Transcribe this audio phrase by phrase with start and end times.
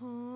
[0.00, 0.35] 哦。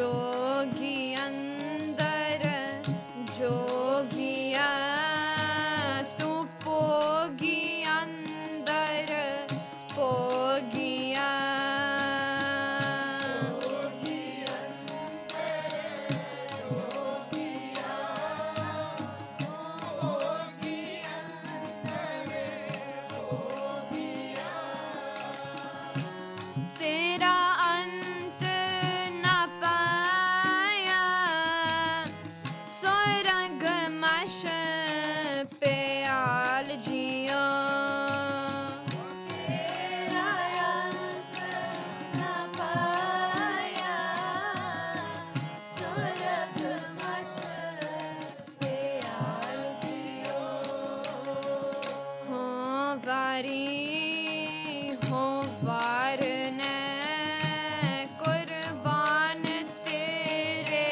[0.00, 1.09] jogi
[53.06, 55.22] वारी हो
[55.64, 56.20] वार
[56.56, 56.76] ने
[58.20, 59.42] कुर्बान
[59.84, 60.88] तेरे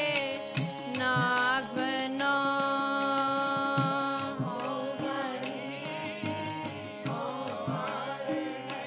[0.97, 2.31] नाबना
[4.39, 4.57] हो
[5.01, 5.61] वारी
[7.07, 7.21] हो
[7.67, 8.33] वार
[8.69, 8.85] ने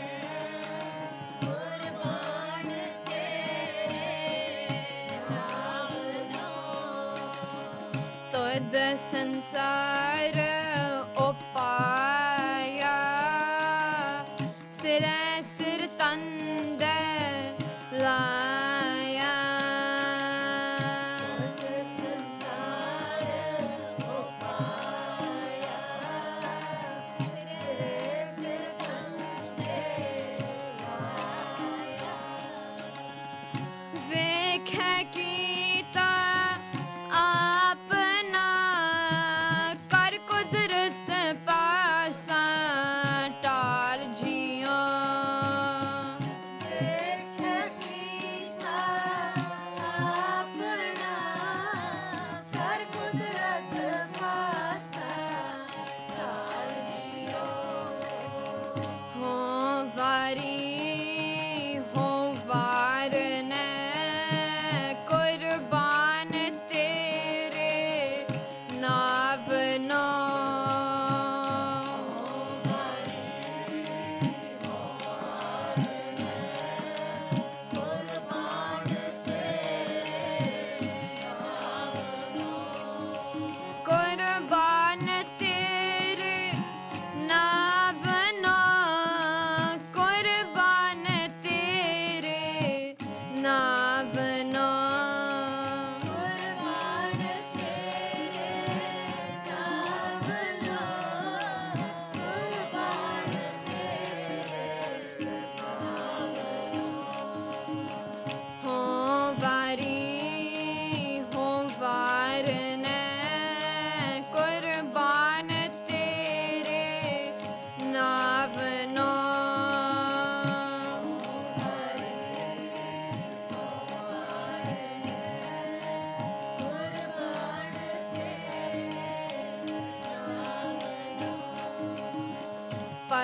[1.39, 2.69] कुर्बान
[3.07, 4.07] तेरे
[9.13, 10.37] संसार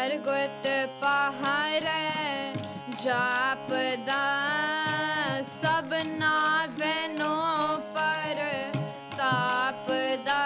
[0.08, 0.66] पर गुट
[1.00, 1.88] पहाड़
[3.02, 4.22] जापदा
[5.48, 6.36] सबना
[6.78, 8.40] बहनों पर
[9.18, 10.38] तापदा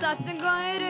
[0.00, 0.84] सतगुर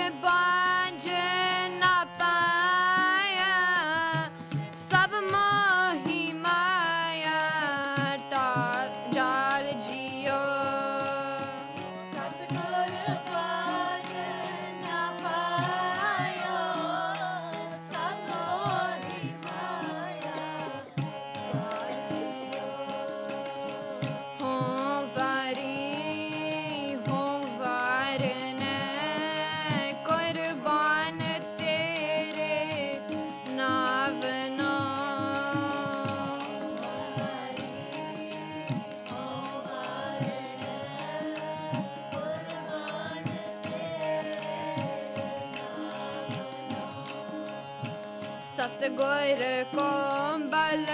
[48.59, 49.43] सतगुर
[49.75, 49.89] को
[50.53, 50.87] बल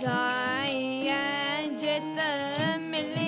[0.00, 1.16] जाइए
[1.80, 2.18] जित
[2.90, 3.23] मिल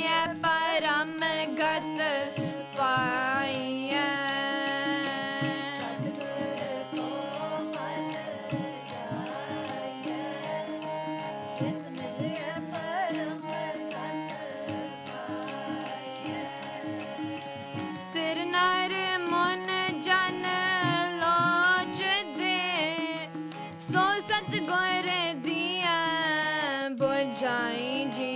[27.41, 28.36] जाए जी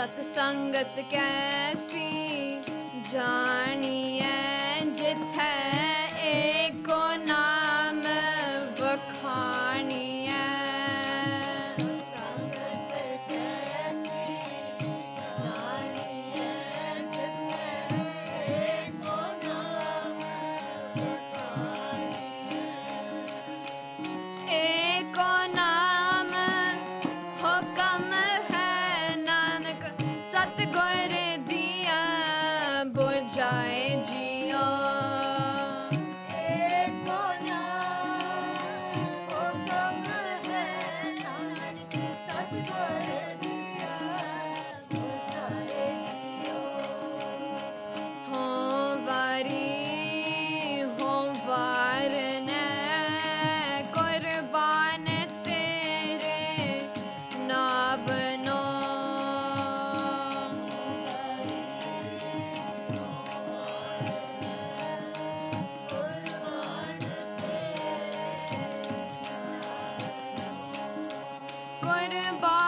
[0.00, 2.08] सत्संगत कैसी
[3.12, 4.19] जानिए।
[33.30, 33.79] enjoy.
[71.90, 72.59] wouldn't bother.